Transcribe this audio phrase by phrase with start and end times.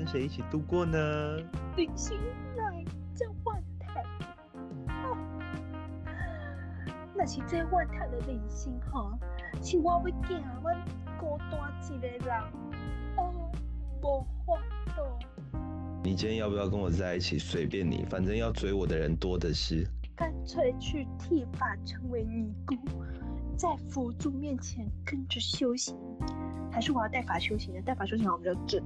[0.00, 0.98] 跟谁一起度过呢？
[1.76, 2.16] 零星
[2.56, 2.82] 来
[3.12, 4.02] 在万谈，
[7.14, 9.12] 那是在万泰的零星哈，
[9.62, 10.70] 是我要惊我
[11.18, 12.34] 孤单一个人，
[13.18, 13.52] 哦，
[14.00, 14.54] 无法
[14.96, 15.02] 度。
[16.02, 17.38] 你今天要不要跟我在一起？
[17.38, 19.86] 随便你，反正要追我的人多的是。
[20.16, 22.74] 干脆去剃发成为尼姑，
[23.54, 25.94] 在佛祖面前跟着修行，
[26.72, 27.82] 还是我要带法修行的？
[27.82, 28.82] 带法修行好像比较正。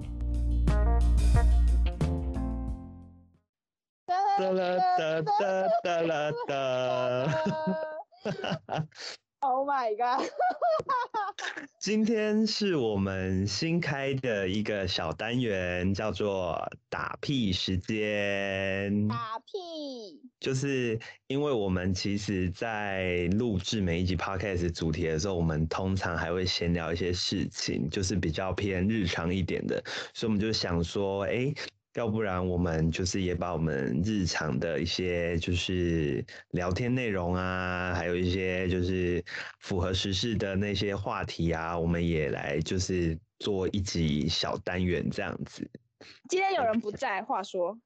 [4.07, 6.55] 哒啦哒哒哒啦哒。
[9.47, 10.27] Oh my god！
[11.79, 19.07] 今天是我们新开的一个小单元，叫做打屁时间。
[19.07, 20.19] 打屁！
[20.41, 31.53] 就是因为我们其实，在录制每一集 podcast 主题的时候，我们通常还会闲聊一些事情，就是比较偏日常一点的，所以我们就想说，哎、
[31.95, 39.25] 要不然我们就是也把我们日常的一些就是聊天内容啊，还有一些就是
[39.61, 45.71] 符合时事的那些话题啊，我们也来就是做一集小单元这样子。
[46.29, 47.79] 今天有人不在，话说，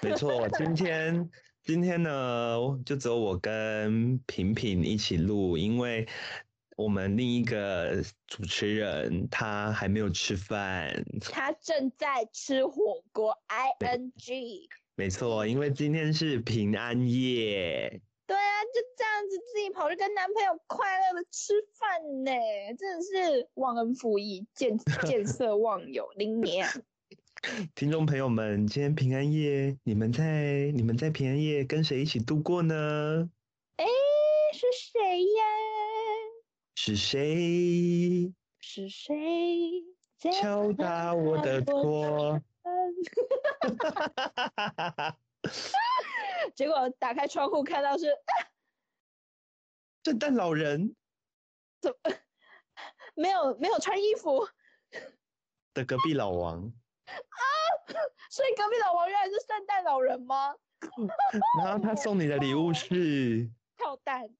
[0.00, 1.30] 没错，今天
[1.64, 2.56] 今天呢，
[2.86, 6.08] 就只有我跟平平一起录，因为
[6.78, 11.04] 我们另一个主持人他还没有吃饭。
[11.20, 14.68] 他正在吃火锅， I N G。
[14.94, 18.00] 没错，因为今天是平安夜。
[18.28, 22.30] 对啊，就这样子自己跑去跟男朋友快乐的吃饭呢，
[22.78, 26.64] 真的是忘恩负义、见 见色忘友，林年。
[27.74, 33.28] 听众朋友们，今天平安夜，你们在你们在平安夜跟谁一起度过呢？
[33.78, 33.84] 哎，
[34.52, 35.42] 是谁呀？
[36.80, 39.82] 是谁是谁
[40.20, 42.40] 敲打我的桌？
[46.54, 48.16] 结果打开窗户看到是
[50.06, 50.94] 圣诞老人
[53.16, 54.48] 没有没有穿衣服，
[55.74, 56.62] 的隔壁老王
[57.06, 57.42] 啊，
[58.30, 60.54] 所以隔壁老王原来是圣诞老人吗？
[61.60, 64.30] 然后他送你的礼物是跳蛋。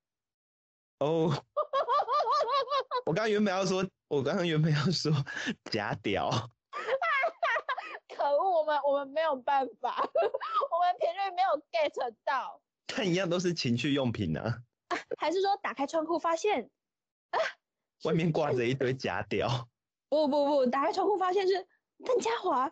[0.99, 1.31] 哦，
[3.07, 5.13] 我刚刚原本要说，我刚刚原本要说
[5.71, 6.29] 假屌，
[8.17, 14.59] 可恶，我们我们没有办法，我们频率没有 get 到，但一样都是情趣用品啊，
[15.19, 16.71] 还是说打开窗户发现？
[18.05, 19.69] 外面挂着一堆假屌，
[20.09, 21.67] 不不不，打开窗户发现是
[22.05, 22.71] 邓家华。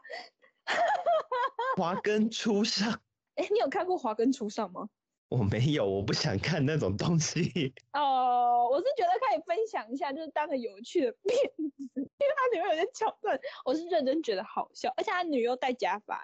[1.77, 3.01] 华根初上。
[3.37, 4.89] 哎，你有看过《华根初上》吗？
[5.29, 7.75] 我没有，我不想看那种东西。
[7.93, 16.15] 哦，我是觉得可以分享一下，就是当个有趣的片子，因为他里面有些桥段，我是认真觉得好笑，而且他女优戴假发，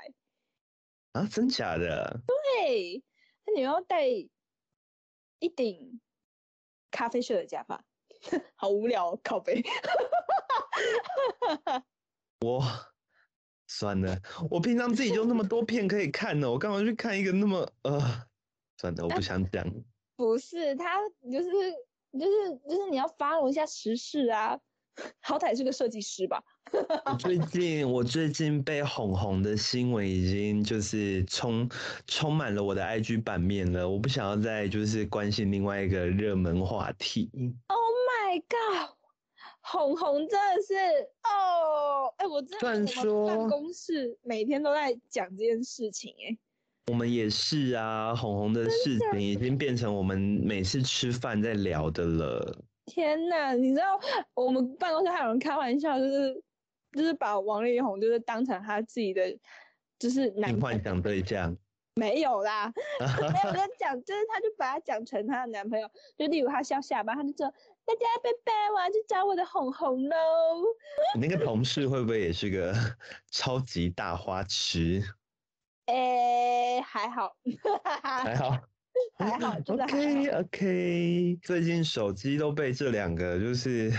[1.12, 2.20] 哎，啊，真假的？
[2.26, 3.02] 对，
[3.44, 6.00] 他女优戴一顶
[6.92, 7.84] 咖啡色的假发，
[8.54, 9.64] 好无聊、哦，靠背。
[12.46, 12.62] 我
[13.66, 18.28] 算了，我平常自己就那么多片可以看呢，我干嘛去看一个那么呃？
[18.82, 19.64] 算了，我不想讲。
[20.16, 20.98] 不是，他
[21.30, 21.50] 就是
[22.12, 24.58] 就是就是你要 follow 一下时事啊，
[25.22, 26.42] 好歹是个设计师吧。
[27.06, 31.68] 我最近我最近被哄哄的新闻已经就是充
[32.08, 37.30] 充满了我的 IG 版面了，我不想要再就是关心另外一个热门话题。
[37.68, 38.96] Oh my god！
[39.60, 40.74] 红红真的是
[41.22, 42.92] 哦，哎、我真的
[43.26, 46.36] 办公室每天都在讲这件事情、哎，
[46.90, 52.64] 我们也是啊，红红的事情已经变成我们每次吃饭在聊的了。
[52.86, 53.52] 天哪！
[53.52, 53.98] 你知道
[54.34, 56.42] 我们办公室还有人开玩笑，就是
[56.92, 59.38] 就是把王力宏就是当成他自己的
[59.98, 61.56] 就是男性幻想对象，
[61.94, 65.88] 没有啦， 没有在讲，就是他就把他讲成他的男朋友，
[66.18, 67.46] 就例如他笑下班，他就说
[67.84, 70.16] 大家拜拜，我要去找我的红红喽。
[71.14, 72.74] 你那个同事会不会也是个
[73.30, 75.00] 超级大花痴？
[75.86, 77.36] 哎、还好，
[78.02, 78.58] 还好。
[79.16, 79.98] 还好，真的还好。
[79.98, 83.90] OK OK，最近手机都被这两个就是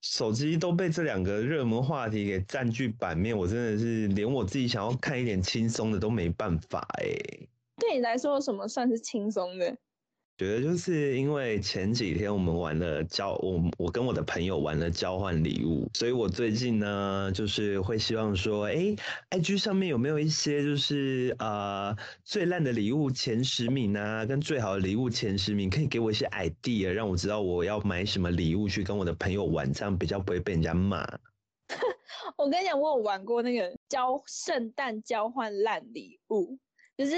[0.00, 7.04] 手机都被这两个热门话题给占据版面，我真的是连我自己想要看一点轻松的都没办法哎、
[7.76, 9.76] 对你来说，有什么算是轻松的？
[10.36, 18.96] 觉得就是因为前几天我们玩了交，我我跟我的朋友玩了交换礼物，所以我最近呢就是会希望说，哎
[19.30, 31.06] ，IG 上面有没有一些就是呃最烂的礼物前十名啊，跟最好的礼物前十名，可以给我一些 idea，让我知道我要买什么礼物去跟我的朋友玩，这样比较不会被人家骂。
[32.36, 36.58] 我跟你讲，我有玩过那个交圣诞交换烂礼物，
[36.96, 37.14] 就是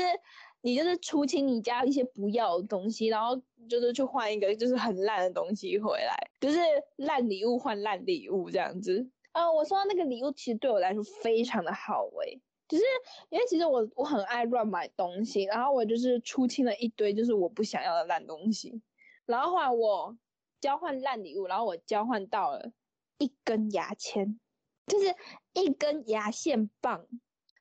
[0.67, 6.59] 你就是出清你家一些不要的东西，然后就是去换一个就是很烂的东西回来，就是
[6.97, 9.09] 烂礼物换烂礼物这样子。
[9.31, 12.83] 啊，我说那个礼物其实对我来说非常的好诶，就是
[13.29, 18.83] 因为其实我我很爱乱买东西，然后我就是出清了一堆就是我不想要的烂东西，
[19.25, 20.19] 然后后来我
[20.61, 22.73] 交换烂礼物，然后我交换到了
[23.19, 24.41] 一根牙签，
[24.89, 25.15] 就是
[25.53, 27.07] 一根牙线棒，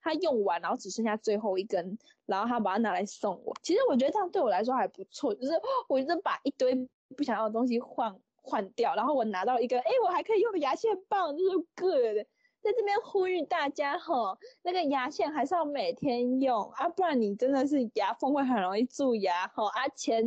[0.06, 3.54] 他用完然后只剩下最后一根，然后他把它拿来送我。
[3.62, 5.52] 其实我觉得这样对我来说还不错，就是
[5.90, 6.88] 我就把一堆
[7.18, 8.16] 不想要的东西换。
[8.48, 12.28] 换掉，然后我拿到一个，哎，我还可以用牙线棒，就是 good。
[12.62, 19.66] 在这边呼吁大家哈，那个牙线还是要每天用啊，不然你真的是牙缝会很容易蛀牙哈。
[19.70, 20.24] 啊，前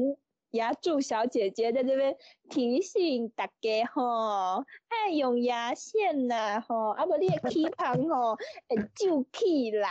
[0.52, 2.16] 牙柱小姐姐在这边
[2.48, 8.36] 提醒大家哈，爱用牙线呐吼，啊不你的 齿旁吼
[8.68, 9.90] 会蛀起来。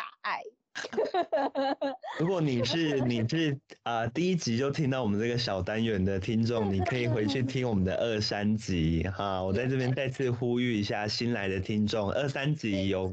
[2.19, 9.44] 如果你是你是啊第一集就听到我们这个小单元的听众，你可以回去听我们的二三集哈。
[9.44, 13.12] 我在这边再次呼吁一下新来的听众，二三集有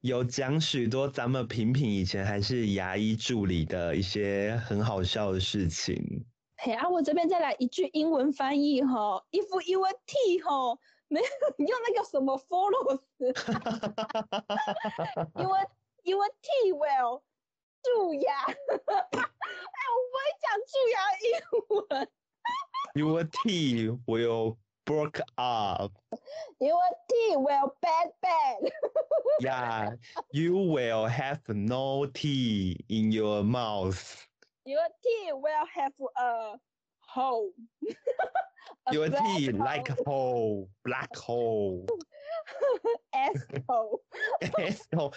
[0.00, 6.24] 有讲许多咱们平平以前还是牙医助理的一些很好笑的事情。
[6.58, 10.78] 嘿啊，我这边再来一句英文翻译哈，If you were T 哈，
[11.08, 11.26] 没有
[11.66, 13.00] 用那个什么 follows，
[15.36, 15.58] 因为。
[16.04, 17.20] Your teeth will
[17.82, 21.28] 蛀牙，哎，我不会讲蛀牙英
[21.68, 22.08] 文。
[22.94, 24.56] Your teeth will
[24.86, 25.92] break up.
[26.58, 28.72] Your teeth will bad bad.
[29.40, 29.96] yeah,
[30.30, 34.27] you will have no teeth in your mouth.
[34.68, 36.58] Your teeth will have a
[37.00, 37.52] hole.
[38.92, 41.86] Your teeth like a hole, black hole.
[43.14, 44.02] asshole.
[44.58, 45.14] asshole.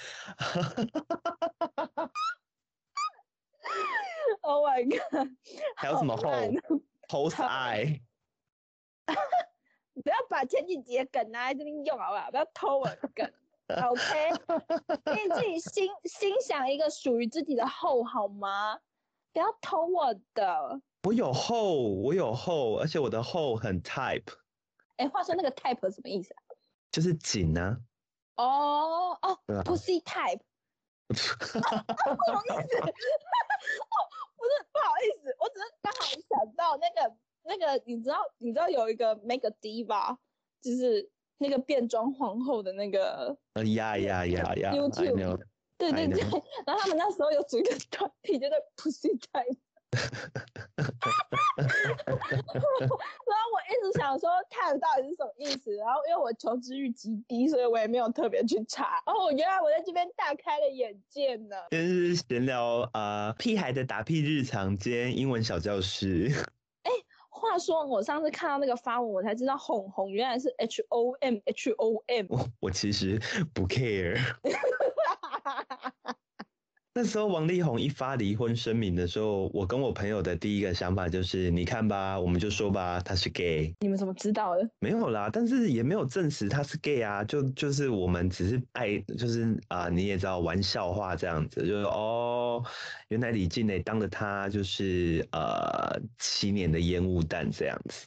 [4.44, 5.28] oh my god！
[5.76, 8.00] 还有什么 hole？hole eye。
[9.06, 12.32] 不要把前几集的梗拿来这边用好不好？
[12.32, 13.30] 不要偷我的梗。
[13.68, 14.32] OK，
[15.14, 18.80] 给自己心心想一个属于自己的后好吗？
[19.34, 20.82] 不要偷我的。
[21.04, 24.34] 我有后，我有后，而且我的后很 type。
[24.98, 26.42] 哎，话说那个 type 什么意思啊？
[26.92, 27.80] 就是紧啊。
[28.36, 30.40] 哦哦，pussy type，
[31.08, 33.96] 不好意思，哦，
[34.36, 40.18] 不是不好意思，我只是刚好想到那个那个，你知道你知道有一个 make a diva，
[40.62, 45.40] 就是那个变装皇后的那个，呃呀呀呀呀，YouTube，
[45.90, 46.22] 对对对，
[46.66, 49.58] 然后他们那时候有组一个 团体，叫做 pussy type。
[51.52, 51.68] 然
[53.38, 55.76] 后我一直想说，type 到底是什么意思？
[55.76, 59.02] 然后因为我求知欲极低，所以我也没有特别去查。
[59.06, 61.58] 哦，原来我在这边大开了眼界呢。
[61.72, 66.32] 今天是闲聊啊，屁孩的打屁日常兼英文小教室。
[66.84, 66.92] 哎，
[67.30, 72.28] 话说我上次看到那个发文，我才知道哄哄原来是 H O M H O M。
[72.62, 73.20] 我其实
[73.54, 74.18] 不 care。
[76.94, 83.74] 那时候王力宏一发离婚声明的时候，我跟我朋友的第一个想法就是，你看吧，我们就说吧，他是 gay。
[83.80, 84.70] 你们怎么知道的？
[84.80, 92.62] 没有啦，但是也没有证实他是 gay 啊，就就是我们只是爱，就是啊，你也知道玩笑话这样子，就是哦，
[93.08, 98.06] 原来李静蕾当了他就是呃七年的烟雾弹这样子。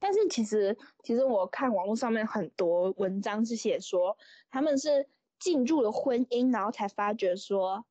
[0.00, 4.16] 但是其实其实我看网络上面很多文章是写说，
[4.50, 5.06] 他们是
[5.38, 7.84] 进入了婚姻，然后才发觉说。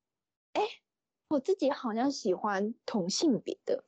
[0.54, 0.64] 哎，
[1.30, 3.84] 我自己好像喜欢同性别的，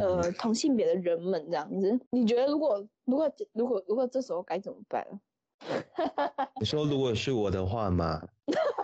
[0.00, 2.00] 呃，同性别的人们这样子。
[2.10, 5.06] 你觉得如果如果如果如果这时候该怎么办？
[6.58, 8.26] 你说如果是我的话嘛？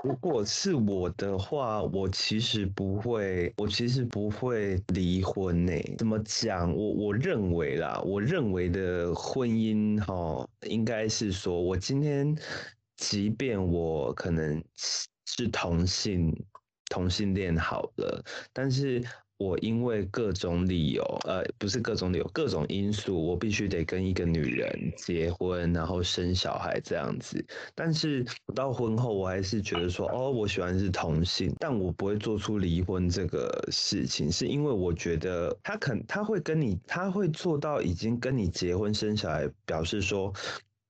[0.02, 5.72] 如果是我的话，我其实不会，我其实不会离婚呢。
[5.96, 6.70] 怎么讲？
[6.76, 12.36] 我我认为啦，我认为的婚姻哈，应该是说我今天，
[12.96, 14.62] 即便我可能
[15.26, 16.34] 是同性。
[16.90, 18.22] 同性恋好了，
[18.52, 19.02] 但是
[19.38, 27.44] 我因为各种理由，呃，不是各种理由，各种因素，我必须得跟一个女人结婚，然后生小孩这样子。
[27.74, 28.24] 但是
[28.54, 40.32] 到婚后，我还是觉得说，哦，我喜欢是同性，但我不会做出离婚这个事情，是因为我觉得他肯他会跟你，他会做到已经跟你结婚生小孩，表示说。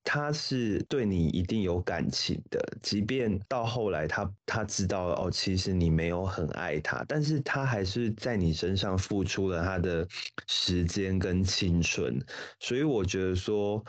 [0.06, 10.06] 他是对你一定有感情的，即便到后来他他知道哦，其实你没有很爱他，但是他还是在你身上付出了他的
[10.46, 12.22] 时间跟青春，
[12.60, 13.82] 所以我觉得说，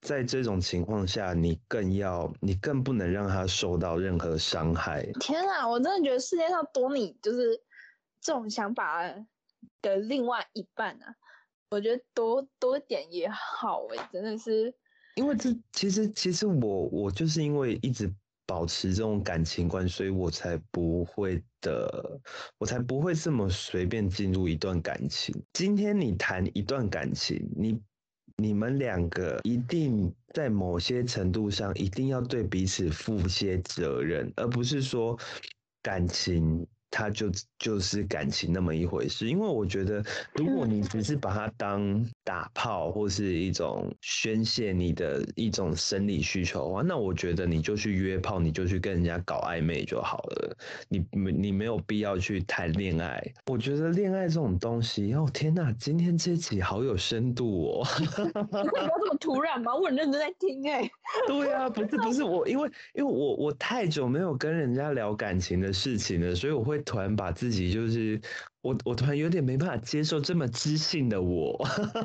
[0.00, 5.04] 在这种情况下，你更要，你更不能让他受到任何伤害。
[5.18, 7.60] 天啊，我真的觉得世界上多你就是
[8.20, 9.02] 这种想法
[9.82, 11.16] 的另外一半啊，
[11.70, 14.72] 我觉得多多点也好哎，真的是。
[15.16, 18.10] 因为这其实其实我我就是因为一直
[18.46, 22.20] 保持这种感情观，所以我才不会的，
[22.58, 25.34] 我才不会这么随便进入一段感情。
[25.54, 27.80] 今天你谈一段感情，你
[28.36, 35.18] 你们两个一定在某些程度上一定要对彼此负些责任，而不是说
[35.82, 36.66] 感情。
[36.90, 40.02] 他就就是感情那么一回事，因为我觉得，
[40.34, 50.56] 如果你只是把它当打炮或是一种宣泄你的一种生理需求的话，那我觉得你就去约炮，你就去跟人家搞暧昧就好了。
[50.88, 53.22] 你没你没有必要去谈恋爱。
[53.46, 57.86] 我觉得恋爱这种东西，哦天哪，今天这集好有深度哦！
[58.00, 59.74] 你不要这么突然吗？
[59.74, 60.88] 我很认真在听哎。
[61.26, 66.75] 对啊，不是不是我，因为因为我我太久没有跟人家聊感情的事情了，所以我会。
[66.84, 68.20] 突然把自己就是
[68.62, 71.56] 我，我突然有点没办法接受这么知性的我。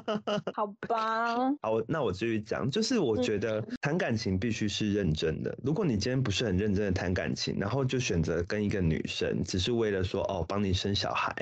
[0.53, 5.57] 好吧，好，那我继续讲，就是我觉得谈感情必须是认真的。
[5.63, 11.33] 如果你今天不是很认真的谈感情，然后就选择跟一个女生，只是为了说哦帮你生小孩，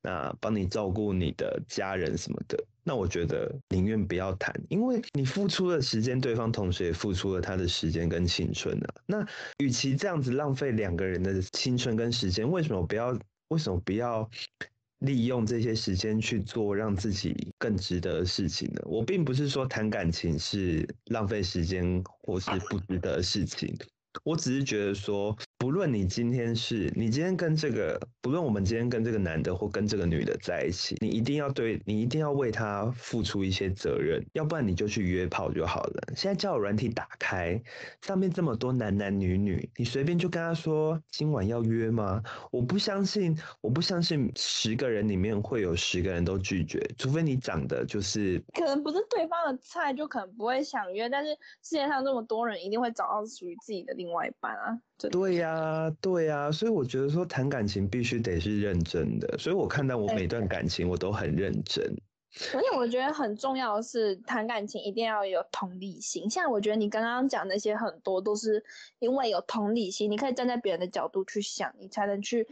[0.00, 2.62] 那帮你照顾你的家人什么的。
[2.84, 8.94] 那我觉得宁愿不要谈，因为你付出的时间，对方同时也付出了他的时间跟青春啊。
[9.06, 9.24] 那
[9.58, 13.16] 与其这样子浪费两个人的青春跟时间，为什么不要？
[13.52, 14.28] 为什么不要
[15.00, 18.80] 利用这些时间去做让自己更值得的事情呢？
[18.86, 23.76] 我并不是说谈感情是浪费时间或是不值得的事情，
[24.24, 25.36] 我只是觉得说。
[25.62, 36.02] 不论你今天是你今天跟这个，不论我们今天跟这个男的或跟这个女的在一起，你一定要对你一定要为他付出一些责任，要不然你就去约炮就好了。
[36.16, 37.62] 现在交友软体打开，
[38.00, 42.20] 上面这么多男男女女，你随便就跟他说今晚要约吗？
[42.50, 51.08] 我不相信，我不相信十个人里面会有十个人都拒绝，除非你长得就是可能不是对方的菜，就可能不会想约。
[51.08, 51.30] 但是
[51.62, 54.76] 世界上这么多人，一定会找到属于自己的另外一半啊。
[55.10, 61.84] 对呀，对呀，所以我觉得说谈感情必须得是认真的，所以我看到我每段感情我都很认真。
[62.54, 68.64] 而且我觉得很重要的是谈感情一定要有同理心，像我觉得你刚刚讲那些很多都是
[69.00, 72.46] 因为有同理心，你可以站在别人的角度去想，你才能去。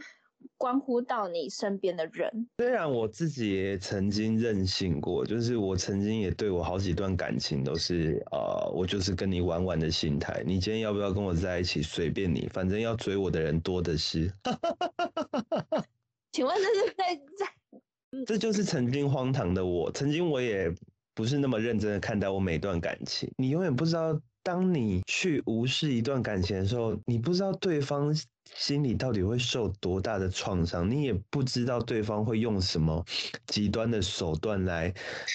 [0.57, 2.47] 关乎到你身边的人。
[2.57, 10.43] 虽然我自己也曾经任性过，就是我曾经也对我好几段感情都是，呃，我就是跟你玩玩的心态。
[10.45, 11.81] 你今天要不要跟我在一起？
[11.81, 14.31] 随便你，反正要追我的人多的是。
[16.31, 18.25] 请问这是在在？
[18.25, 19.91] 这就是曾经荒唐的我。
[19.91, 20.73] 曾经我也
[21.13, 23.31] 不是那么认真的看待我每段感情。
[23.37, 24.19] 你永远不知道。
[24.43, 28.13] 当你去无视一段感情的时候，你不知道对方
[28.45, 33.05] 心里到底会受多大的创伤，你也不知道对方会用什么
[33.47, 34.93] 极端的手段来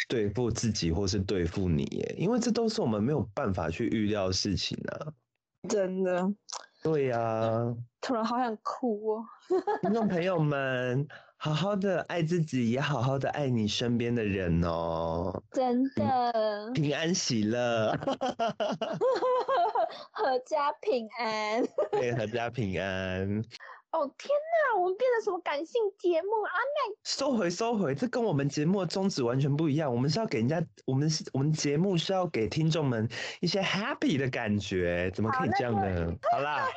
[0.08, 1.84] 对付自己或是对付你，
[2.18, 5.12] 因为这都是我们没有办法去预料的事情啊！
[5.68, 6.28] 真的，
[6.82, 9.24] 对呀，突然好想哭哦，
[9.82, 11.06] 听众朋友们。
[11.38, 15.42] 好好的爱自己，也好好的爱你身边的人哦。
[15.52, 17.92] 真的，平安喜乐，
[20.12, 21.62] 阖家平安。
[21.92, 23.42] 对，阖家平安。
[23.96, 26.52] 哦天哪，我们变成什么感性节目啊？
[26.52, 29.90] 那收回收回，这跟我们节目的宗旨完全不一样。
[29.90, 33.08] 我们是要给人家，我们是我们节目是要给听众们
[33.40, 36.12] 一些 happy 的感觉，怎么可以这样呢？
[36.30, 36.68] 好啦，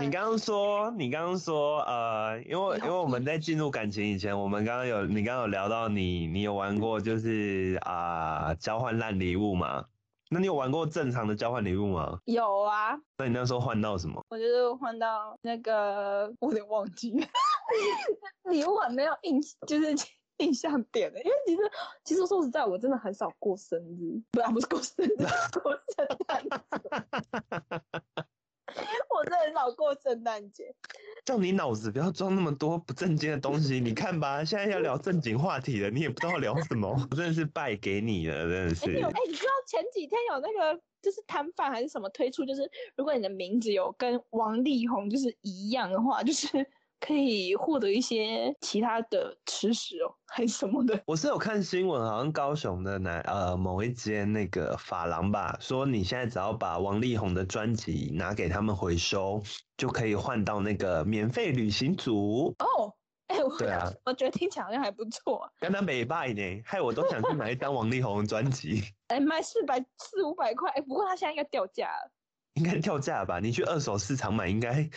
[0.00, 9.84] 你刚刚说，你刚刚说，呃，因为因为我们在进入感情以前，我们刚刚有你刚刚有聊到你，你有玩过就是啊交换烂礼物吗？
[10.30, 12.18] 那你有玩过正常的交换礼物吗？
[12.26, 12.98] 有啊。
[13.18, 14.22] 那你那时候换到什么？
[14.28, 17.10] 我就是换到那个，我有点忘记
[18.50, 19.94] 礼物很没有印，就是
[20.38, 21.22] 印象点的。
[21.22, 21.62] 因为其实，
[22.04, 25.16] 其实说实在，我真的很少过生日，不然不是过生日，
[25.62, 26.58] 过圣诞节。
[29.10, 30.74] 我真的很少过圣诞节。
[31.28, 33.78] 叫你脑子不要装那么多不正经的东西。
[33.78, 36.88] 你看吧，现在要聊正经话题了，你也不知道聊什么。
[37.10, 38.86] 我真的是败给你了，真的是。
[38.86, 42.62] 哎，你知道前几天有那个就是摊贩还是什么推出，就是
[42.96, 46.48] 如果你的名字有跟王力宏就是一样的话，就是。
[47.00, 51.00] 可以获得一些其他的吃食哦，还是什么的？
[51.06, 59.42] 我是有看新闻，好像高雄的哪呃某一间那个发廊吧，说你现在只要把王力宏的专辑拿给他们回收，
[59.76, 62.94] 就可以换到那个免费旅行组哦。
[63.28, 65.48] 哎、我对啊 我觉得听起来好像还不错。
[65.60, 72.10] 刚刚没拜呢，害我都想去买一张王力宏的专辑， 哎、卖四百四五百块，哎、不过他现在应该掉价了。
[72.54, 73.38] 应该掉价吧？
[73.38, 74.88] 你去二手市场买，应该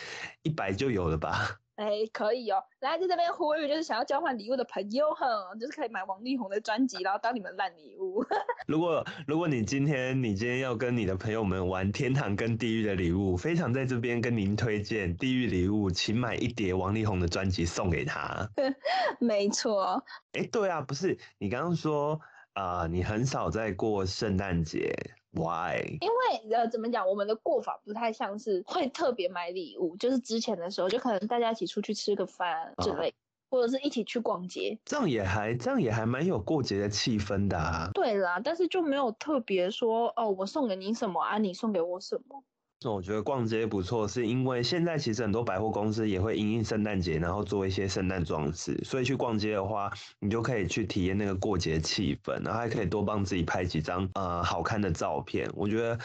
[0.42, 1.58] 一百就有了吧？
[1.82, 2.62] 哎、可以哦。
[2.80, 5.26] 来，在这边呼吁，就是想要交换礼物的朋友哈，
[5.60, 8.24] 就是可以买王力宏的专辑，然后当你们烂礼物。
[8.66, 18.48] 如果如果你今天你今天要跟你的朋友们玩天堂跟地狱的礼物，非常在这边跟您推荐地狱礼物，请买一叠王力宏的专辑送给他。
[19.18, 22.20] 没错，哎，对啊，不是你刚刚说
[22.52, 24.94] 啊、呃你很少在过圣诞节
[25.32, 25.78] ，why？
[26.00, 33.14] 因为呃，怎么讲，我们的过法不太像是会特别买礼物，就是之前的时候，就可能大家一起出去吃个饭之哦类，
[33.50, 34.78] 或者是一起去逛街。
[34.84, 37.90] 这样也还这样也还蛮有过节的气氛的啊。
[37.94, 42.42] 对啦，但是就没有特别说哦，我送给你什么啊，你送给我什么。
[42.84, 55.98] 那我觉得逛街不错，是因为现在其实很多百货公司也会因应圣诞节，然后做一些圣诞装饰，所以去逛街的话，你就可以去体验那个过节气氛，然后还可以多帮自己拍几张呃好看的照片，我觉得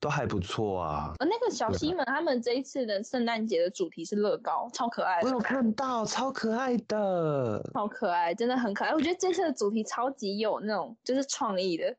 [0.00, 1.12] 都还不错啊。
[1.18, 8.92] 呃，那个小西门他们这一次的圣诞节的主题是乐高，超可爱的，我有看到，超可爱的，超可爱，真的很可爱。
[8.92, 11.94] 我觉得这次的主题超级有那种就是创意的。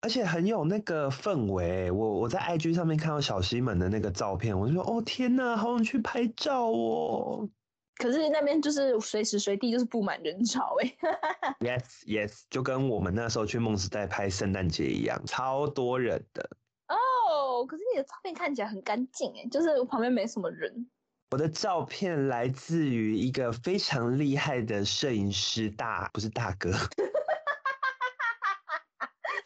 [0.00, 1.90] 而且很有那个氛围。
[1.90, 7.48] 我我在 IG 上面看到小西门的那个照片，我就说哦天呐，好想去拍照哦。
[7.96, 10.94] 可是那边就是随时随地就是布满人潮哎、
[11.60, 16.46] Yes Yes，就跟我们那时候去梦时代拍圣诞节一样，超多人的。
[16.88, 20.86] 哦，可是你的照片看起来很干净哎，就是旁边没什么人。
[21.30, 26.70] 我的照片来自于一个非常厉害的摄影师大，不是大哥，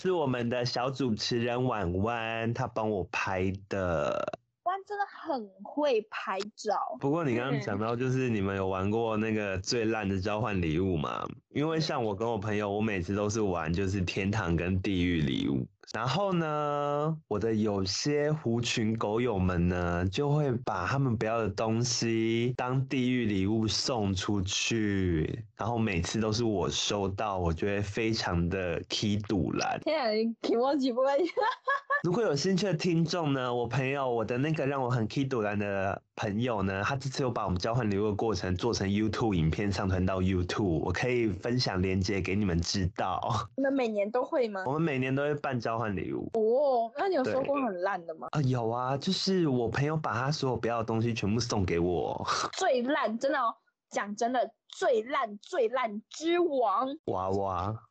[0.02, 4.40] 是我们的小主持人婉婉，她帮我拍的。
[4.62, 6.74] 婉，真的很会拍照。
[6.98, 11.28] 不过你刚刚嗯讲到，就是你们有玩过那个最烂的交换礼物吗？
[11.50, 15.66] 因为像我跟我朋友，我每次都是玩就是天堂跟地狱礼物。
[15.92, 29.80] 然后呢，我的有些狐群狗友们呢，就会把他们不要的东西当地狱礼物送出去，然后每次都是我收到，我觉得非常的气堵烂。
[29.80, 31.08] 天啊，你提莫吉不会？
[32.04, 43.20] 如果有兴趣的听众呢，我朋友我的那个让我很 k 堵然的朋友呢，他这次又把我们交换礼物的过程做成 YouTube 影片上传到 YouTube，我可以分享链接给你们知道。
[43.56, 44.74] 你们每年都会吗我？
[44.74, 48.28] 们每年都会办交换礼物哦，那你有收对过很烂的吗？
[48.32, 53.54] 啊，有啊，就是我朋友把他所有不要的东西全部送给我， 最烂，真的哦，
[53.88, 57.82] 讲真的，最烂最烂之王娃娃。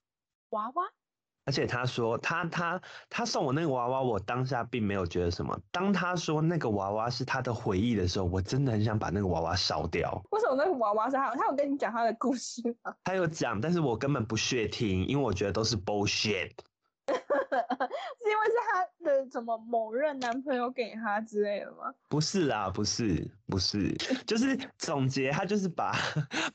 [0.51, 0.83] 娃娃。
[1.45, 5.59] 而且他说他他他送我那个娃娃，我当下并没有觉得什么。
[5.71, 10.21] 当他说那个娃娃是他的回忆的时候，我真的很想把那个娃娃烧掉。
[10.29, 11.33] 为什么那个娃娃是他？
[11.35, 12.93] 他有跟你讲他的故事吗？
[13.03, 16.51] 他有讲，但是我根本不屑听，因为我觉得都是 bullshit。
[19.09, 21.93] 是怎么某任男朋友给她之类的吗？
[22.07, 23.91] 不是啦，不是，不是，
[24.27, 25.93] 就是总结，他就是把，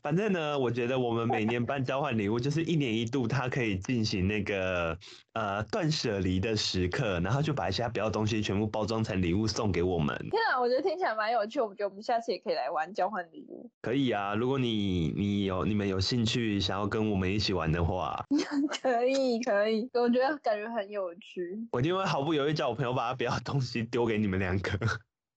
[0.01, 4.97] 反正呢，我觉得我们每年办交换礼物，就是一年一度，他可以进行那个
[5.33, 10.15] 呃断舍离的时刻，然后就把一些他不要的东西全部包装成礼物送给我们。
[10.31, 13.69] 天啊，我觉得听起来蛮有趣，我觉得我们下次也可以来玩交换礼物。
[13.81, 18.25] 可以啊，如果你你有你们有兴趣想要跟我们一起玩的话，
[18.81, 21.67] 可以，可以，我觉得感觉很有趣。
[21.71, 24.71] 我一定会毫不犹豫叫我朋友把他不要的东西丢给你们两个，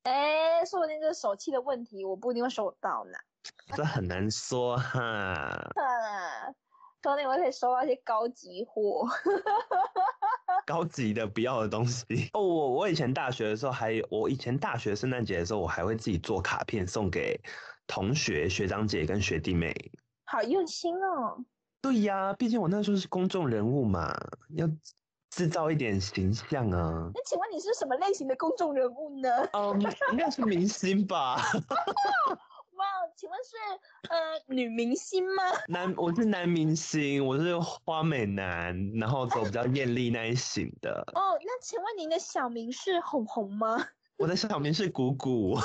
[0.05, 3.19] 哎，说不定这是手气的问题，我不一定会收到呢。
[3.77, 5.01] 这很难说哈。
[5.77, 6.47] 啊，
[7.03, 9.07] 说不定我可以收到一些高级货。
[10.67, 12.41] 高级的不要的东西哦。
[12.43, 17.41] 我我以前大学的时候还有，我以前大学圣诞节的时候，我还会自己做卡片送给
[17.87, 19.75] 同学、学长姐跟学弟妹。
[20.25, 21.43] 好用心哦。
[21.81, 24.15] 对呀，毕竟我那时候是公众人物嘛，
[24.57, 24.69] 要
[25.31, 27.11] 制造一点形象啊。
[27.15, 29.29] 那请问你是什么类型的公众人物呢？
[29.53, 29.81] 嗯，
[30.13, 31.37] 应该是明星吧？
[32.79, 32.87] 哇，
[33.17, 33.57] 请问是
[34.09, 35.43] 呃女明星吗？
[35.69, 41.03] 男，我是男明星，我是花美男，然后走比较艳丽那一型的。
[41.15, 43.85] 哦，那请问您的小名是红红吗？
[44.17, 45.57] 我的小名是谷谷。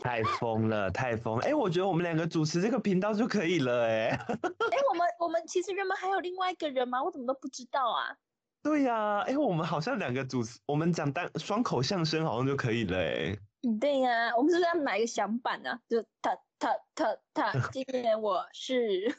[0.00, 1.44] 太疯了，太疯了！
[1.46, 4.08] 哎、我觉得我们两个主持这个频道就可以了、哎。
[4.28, 7.02] 哎，我们我们其实原本还有另外一个人吗？
[7.02, 8.16] 我怎么都不知道啊。
[8.62, 13.38] 对呀、哎、我们好像两个主持，我们讲单双口相声好像就可以了、哎。
[13.62, 15.80] 嗯，对呀、我们是不是要买一个响板啊？
[15.88, 19.12] 就他他他他， 今年我是，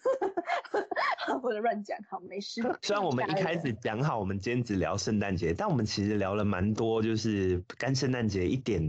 [1.41, 2.61] 我在乱讲，好，没事。
[2.81, 8.81] 虽然我们一开始讲好，我们今天只聊圣诞节，但我们其实聊了蛮多，就是跟圣诞节一点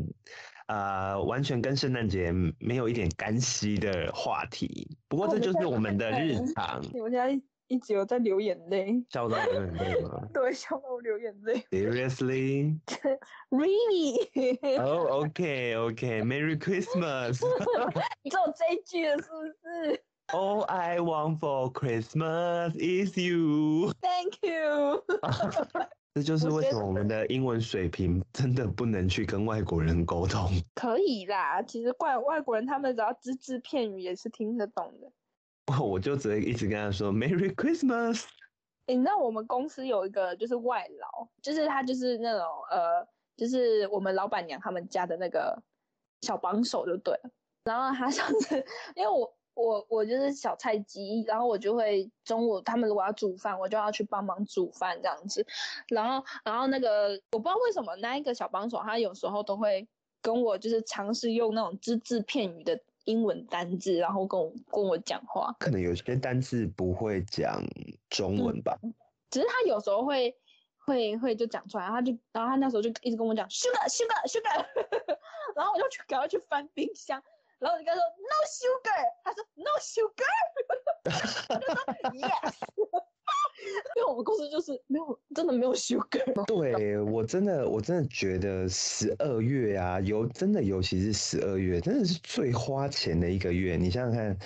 [0.70, 4.96] 呃完全跟圣诞节没有一点干系的话题。
[5.08, 6.80] 不过这就是我们的日常。
[6.94, 10.28] 我现在一直有在流眼泪，笑到流眼泪吗？
[10.32, 11.64] 对，笑到我流眼泪。
[11.72, 12.78] Seriously?
[13.50, 14.78] Really?
[14.78, 16.22] Oh, okay, okay.
[16.22, 17.40] Merry Christmas.
[18.22, 23.92] 你知道这一句了是不是？All I want for Christmas is you.
[24.00, 25.02] Thank you.
[26.14, 30.50] 这就是为什么我们的英文水平真的不能去跟外国人沟通。
[30.74, 35.10] 可以啦，其实怪外国人他们只要只字片语也是听得懂的。
[35.80, 38.24] 我就只会一直跟他说 Merry Christmas。
[38.86, 45.62] 你知道我们公司有一个就是外劳，就是他就是那种呃，就是我们老板娘他们家的那个
[46.22, 47.30] 小帮手就对了。
[47.62, 48.56] 然后他上次
[48.96, 49.32] 因为我。
[49.60, 55.46] 我我就是小菜鸡，然后我就会中午他们如果要煮饭，我就要去帮忙煮饭这样子。
[55.88, 59.86] 然后然后那个我不知道为什么那一个小帮手，他有时候都会
[60.22, 65.54] 跟我就是尝试用那种只字片语的英文单字，然后跟我跟我讲话。
[65.58, 67.62] 可能有些单字不会讲
[68.08, 68.78] 中文吧，
[69.30, 70.34] 只是他有时候会
[70.86, 74.66] 会会就讲出来，他就然后他那时候就一直跟我讲 sugar sugar sugar，
[75.54, 77.22] 然后我就去赶快去翻冰箱。
[77.60, 80.24] 然后我就跟他说 no sugar，他说 no sugar，
[81.48, 81.76] 我就说
[82.14, 82.54] yes，
[83.96, 86.44] 因为我们公司就是没有真的没有 sugar。
[86.46, 93.76] 对我真的我真的觉得十二月啊，尤真的尤其是十二月，真的是最花钱的一个月。
[93.76, 94.38] 你想想看，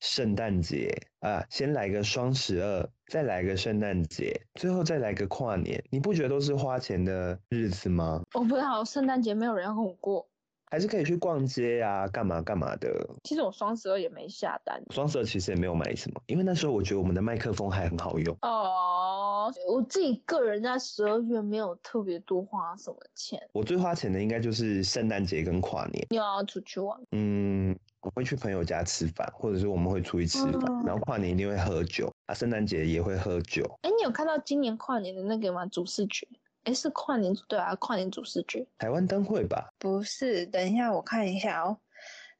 [0.00, 8.22] 圣诞节啊，先来个双十二，再来个圣诞节，最后再来个跨年，你不觉得都是花钱的日子吗？
[8.34, 10.28] 我不知道圣诞节没有人要跟我过。
[10.68, 13.08] 还是可以去逛街呀，干嘛干嘛的。
[13.24, 18.36] 其实我双十二也没下单，双十二其实也没有买什么，因为那时候我觉得我们的麦克风还很好用。
[18.42, 23.40] 哦，我自己个人在十二月没有特别多花什么钱。
[23.52, 26.06] 我最花钱的应该就是圣诞节跟跨年。
[26.10, 27.00] 你要出去玩？
[27.12, 33.62] 嗯，我会去朋友家吃饭，或者是我们会出去吃饭，然后跨年一定会喝酒啊，圣诞节也会喝酒。
[33.82, 35.64] 哎，你有看到今年跨年的那个吗？
[35.66, 36.26] 主视觉？
[36.66, 39.72] 哎，是跨年对啊，跨年主视觉，台湾灯会吧？
[39.78, 41.78] 不是，等一下我看一下哦，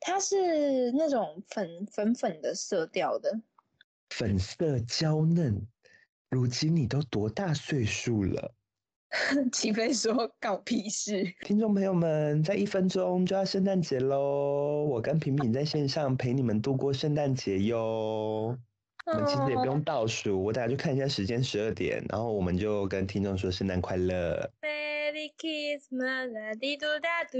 [0.01, 3.41] 它是那种粉粉粉的色调的，
[4.11, 5.67] 粉色娇嫩。
[6.29, 8.53] 如今你都多大岁数了？
[9.53, 18.59] 齐飞说：“搞屁事！”听众朋友们，在一分钟就要圣诞节喽，我跟平平在线上陪你们度过圣诞节哟。
[19.07, 24.51] 我们其实也不用倒数，我等下就看一下时间，十二点，然后我们就跟听众说圣诞快乐。
[24.61, 27.38] Merry Christmas，啦滴嘟哒嘟，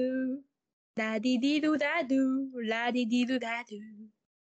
[0.95, 2.15] 啦滴滴嘟哒嘟，
[2.61, 3.75] 啦滴滴嘟哒嘟。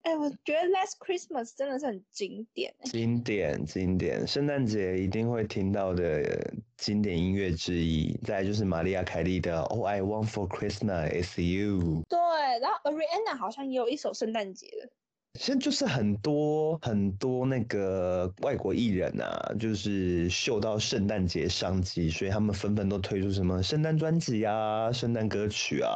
[0.03, 8.15] 哎，我觉得 Last Christmas 真的是很经典，经典经典，圣诞节一定会听到的经典音乐之一。
[8.23, 12.03] 再就是玛丽亚凯莉的 All I Want for Christmas is You。
[12.07, 12.19] 对，
[12.61, 14.89] 然后 Ariana 好像也有一首圣诞节的。
[15.37, 25.91] 现在就是很多很多那个外国艺人啊，就是嗅到圣诞节商机，所以他们纷纷都推出什么圣诞专辑啊、圣诞歌曲啊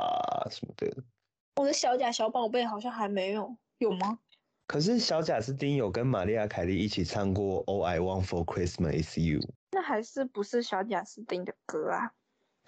[0.51, 1.03] 什么的。
[1.55, 4.19] 我的小贾小宝贝好像还没有，有吗？
[4.67, 9.39] 可是小贾斯汀有跟玛丽亚凯莉一起唱过《All I Want for Christmas Is You》，
[9.71, 12.11] 那还是不是小贾斯汀的歌啊？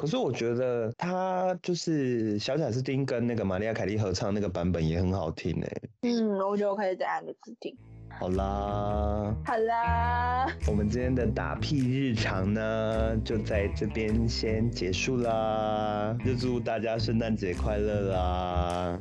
[0.01, 5.81] 可是我觉得他就是小贾斯汀跟那个玛丽亚凯莉合唱那个版本也很好听诶。
[6.01, 7.77] 嗯，我觉得我可以再按个字听。
[8.19, 16.17] 好啦，好啦，我们今天的打屁日常呢，就在这边先结束啦。
[16.25, 18.99] 就祝大家圣诞节快乐啦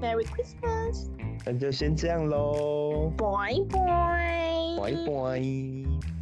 [0.00, 1.08] ！Merry Christmas！
[1.44, 6.19] 那就先这样喽，拜拜，拜拜。